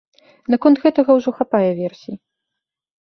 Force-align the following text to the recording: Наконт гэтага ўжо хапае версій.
Наконт 0.53 0.77
гэтага 0.85 1.17
ўжо 1.19 1.29
хапае 1.39 1.69
версій. 1.81 2.13